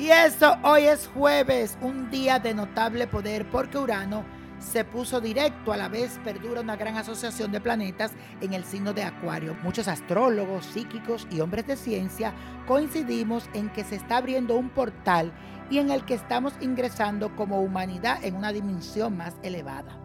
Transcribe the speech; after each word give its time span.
Y 0.00 0.10
eso 0.10 0.56
hoy 0.62 0.84
es 0.84 1.08
jueves, 1.08 1.76
un 1.82 2.08
día 2.08 2.38
de 2.38 2.54
notable 2.54 3.06
poder 3.06 3.46
porque 3.50 3.76
Urano 3.76 4.24
se 4.58 4.82
puso 4.82 5.20
directo 5.20 5.74
a 5.74 5.76
la 5.76 5.90
vez 5.90 6.18
perdura 6.24 6.62
una 6.62 6.74
gran 6.74 6.96
asociación 6.96 7.52
de 7.52 7.60
planetas 7.60 8.12
en 8.40 8.54
el 8.54 8.64
signo 8.64 8.94
de 8.94 9.02
Acuario. 9.02 9.54
Muchos 9.62 9.88
astrólogos, 9.88 10.64
psíquicos 10.64 11.28
y 11.30 11.40
hombres 11.40 11.66
de 11.66 11.76
ciencia 11.76 12.32
coincidimos 12.66 13.50
en 13.52 13.68
que 13.68 13.84
se 13.84 13.96
está 13.96 14.16
abriendo 14.16 14.56
un 14.56 14.70
portal 14.70 15.34
y 15.68 15.76
en 15.76 15.90
el 15.90 16.02
que 16.06 16.14
estamos 16.14 16.54
ingresando 16.62 17.36
como 17.36 17.60
humanidad 17.60 18.24
en 18.24 18.36
una 18.36 18.52
dimensión 18.52 19.18
más 19.18 19.34
elevada. 19.42 19.98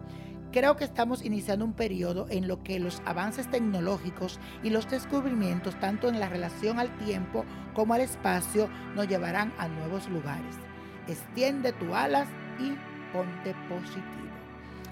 Creo 0.56 0.78
que 0.78 0.86
estamos 0.86 1.22
iniciando 1.26 1.66
un 1.66 1.74
periodo 1.74 2.28
en 2.30 2.48
lo 2.48 2.64
que 2.64 2.80
los 2.80 3.02
avances 3.04 3.52
tecnológicos 3.52 4.40
y 4.64 4.70
los 4.70 4.90
descubrimientos, 4.90 5.78
tanto 5.82 6.08
en 6.08 6.18
la 6.18 6.30
relación 6.30 6.80
al 6.80 6.98
tiempo 7.00 7.44
como 7.74 7.94
al 7.94 8.00
espacio, 8.00 8.70
nos 8.96 9.06
llevarán 9.10 9.52
a 9.58 9.68
nuevos 9.68 10.08
lugares. 10.08 10.56
Extiende 11.10 11.74
tus 11.74 11.92
alas 11.92 12.30
y 12.58 12.70
ponte 13.12 13.54
positivo. 13.68 14.32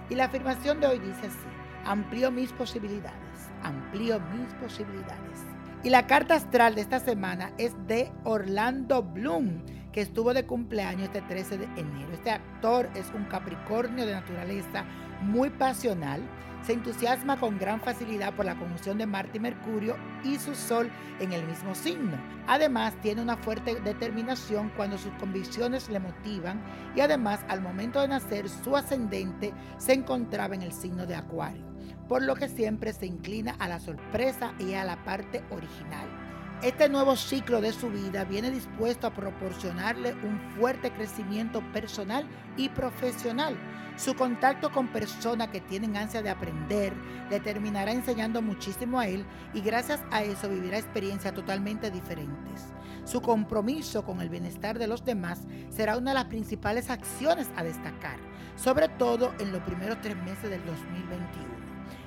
Y 0.10 0.16
la 0.16 0.26
afirmación 0.26 0.82
de 0.82 0.88
hoy 0.88 1.00
dice 1.00 1.28
así, 1.28 1.48
amplío 1.86 2.30
mis 2.30 2.52
posibilidades, 2.52 3.50
amplío 3.64 4.20
mis 4.20 4.54
posibilidades. 4.56 5.40
Y 5.82 5.92
la 5.92 6.08
carta 6.08 6.36
astral 6.36 6.76
de 6.76 6.82
esta 6.82 7.00
semana 7.00 7.54
es 7.58 7.74
de 7.88 8.12
Orlando 8.26 9.02
Bloom, 9.02 9.64
que 9.94 10.02
estuvo 10.02 10.34
de 10.34 10.46
cumpleaños 10.46 11.04
este 11.04 11.22
13 11.22 11.60
de 11.60 11.66
enero. 11.78 12.12
Este 12.12 12.32
actor 12.32 12.90
es 12.96 13.12
un 13.14 13.26
Capricornio 13.26 14.06
de 14.06 14.14
naturaleza 14.14 14.84
muy 15.22 15.50
pasional, 15.52 16.22
se 16.64 16.74
entusiasma 16.74 17.40
con 17.40 17.60
gran 17.60 17.82
facilidad 17.82 18.34
por 18.34 18.46
la 18.46 18.58
conjunción 18.58 18.98
de 18.98 19.06
Marte 19.06 19.38
y 19.38 19.42
Mercurio 19.42 19.96
y 20.24 20.38
su 20.38 20.56
Sol 20.56 20.90
en 21.20 21.34
el 21.34 21.46
mismo 21.46 21.76
signo. 21.76 22.18
Además, 22.48 22.94
tiene 23.02 23.22
una 23.22 23.38
fuerte 23.38 23.76
determinación 23.82 24.72
cuando 24.76 24.98
sus 24.98 25.12
convicciones 25.14 25.90
le 25.90 26.00
motivan 26.00 26.62
y 26.96 27.02
además 27.02 27.42
al 27.50 27.62
momento 27.62 28.02
de 28.02 28.08
nacer 28.08 28.50
su 28.50 28.76
ascendente 28.76 29.54
se 29.78 29.94
encontraba 29.94 30.56
en 30.56 30.64
el 30.64 30.72
signo 30.72 31.06
de 31.06 31.16
Acuario, 31.16 31.66
por 32.08 32.24
lo 32.24 32.36
que 32.36 32.48
siempre 32.48 32.94
se 32.94 33.06
inclina 33.06 33.56
a 33.60 33.68
la 33.68 33.80
sorpresa 33.80 34.54
y 34.58 34.74
a 34.74 34.86
la 34.86 35.04
parte 35.04 35.44
original. 35.52 36.33
Este 36.64 36.88
nuevo 36.88 37.18
ciclo 37.18 37.60
de 37.60 37.74
su 37.74 37.90
vida 37.90 38.24
viene 38.24 38.50
dispuesto 38.50 39.06
a 39.06 39.14
proporcionarle 39.14 40.14
un 40.24 40.40
fuerte 40.56 40.94
crecimiento 40.94 41.62
personal 41.74 42.26
y 42.56 42.70
profesional. 42.70 43.58
Su 43.98 44.16
contacto 44.16 44.72
con 44.72 44.88
personas 44.88 45.50
que 45.50 45.60
tienen 45.60 45.98
ansia 45.98 46.22
de 46.22 46.30
aprender 46.30 46.94
le 47.30 47.42
terminará 47.42 47.92
enseñando 47.92 48.42
muchísimo 48.42 48.98
a 48.98 49.08
él 49.08 49.26
y 49.54 49.60
gracias 49.60 50.00
a 50.10 50.24
eso 50.24 50.48
vivirá 50.48 50.78
experiencias 50.78 51.34
totalmente 51.34 51.92
diferentes. 51.92 52.72
Su 53.04 53.22
compromiso 53.22 54.06
con 54.06 54.22
el 54.22 54.30
bienestar 54.30 54.80
de 54.80 54.88
los 54.88 55.04
demás 55.04 55.42
será 55.70 55.98
una 55.98 56.12
de 56.12 56.16
las 56.16 56.26
principales 56.26 56.90
acciones 56.90 57.50
a 57.58 57.64
destacar, 57.64 58.20
sobre 58.56 58.88
todo 58.88 59.34
en 59.42 59.52
los 59.52 59.62
primeros 59.64 60.00
tres 60.02 60.16
meses 60.16 60.50
del 60.50 60.66
2021 60.66 61.64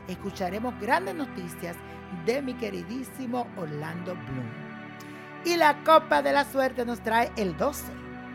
escucharemos 0.08 0.78
grandes 0.80 1.14
noticias 1.14 1.76
de 2.24 2.42
mi 2.42 2.54
queridísimo 2.54 3.46
Orlando 3.56 4.14
Bloom. 4.14 4.66
Y 5.44 5.56
la 5.56 5.82
copa 5.84 6.22
de 6.22 6.32
la 6.32 6.44
suerte 6.44 6.84
nos 6.84 7.00
trae 7.00 7.30
el 7.36 7.56
12, 7.56 7.84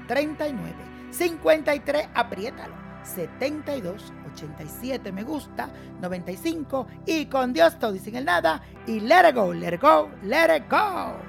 39, 0.07 0.73
53, 1.11 2.09
apriétalo, 2.13 2.75
72, 3.03 4.13
87 4.33 5.11
me 5.11 5.23
gusta, 5.23 5.69
95 5.99 6.87
y 7.05 7.25
con 7.25 7.53
Dios 7.53 7.77
todo 7.79 7.95
y 7.95 7.99
sin 7.99 8.15
el 8.15 8.25
nada 8.25 8.61
y 8.87 8.99
let 8.99 9.29
it 9.29 9.35
go, 9.35 9.53
let 9.53 9.73
it 9.73 9.81
go, 9.81 10.09
let 10.23 10.55
it 10.55 10.69
go. 10.69 11.21